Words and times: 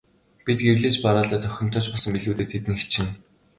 Бүр 0.45 0.55
гэрлэж 0.65 0.95
бараалаад 1.05 1.43
охинтой 1.49 1.81
ч 1.83 1.87
болсон 1.91 2.11
билүү 2.15 2.35
дээ, 2.37 2.47
тэднийх 2.53 2.83
чинь. 2.93 3.13